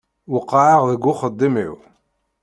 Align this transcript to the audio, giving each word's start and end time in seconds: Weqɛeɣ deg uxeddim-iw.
Weqɛeɣ 0.31 0.81
deg 0.91 1.03
uxeddim-iw. 1.11 1.75